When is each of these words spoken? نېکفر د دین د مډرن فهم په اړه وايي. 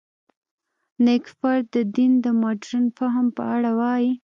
نېکفر 1.05 1.57
د 1.73 1.75
دین 1.95 2.11
د 2.23 2.25
مډرن 2.41 2.85
فهم 2.97 3.25
په 3.37 3.43
اړه 3.55 3.71
وايي. 3.79 4.11